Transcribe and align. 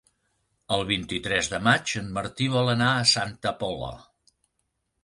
El 0.77 0.85
vint-i-tres 0.91 1.49
de 1.53 1.59
maig 1.67 1.93
en 2.01 2.09
Martí 2.17 2.49
vol 2.57 2.73
anar 2.75 2.91
a 2.97 3.07
Santa 3.13 3.57
Pola. 3.63 3.97